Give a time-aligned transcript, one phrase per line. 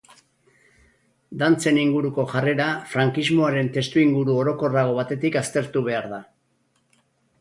[1.41, 6.21] Dantzen inguruko jarrera frankismoaren testuinguru orokorrago batetik aztertu behar da.